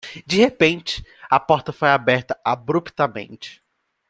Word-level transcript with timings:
De 0.25 0.37
repente, 0.37 1.05
a 1.29 1.39
porta 1.39 1.71
foi 1.71 1.89
aberta 1.89 2.35
abruptamente 2.43 3.61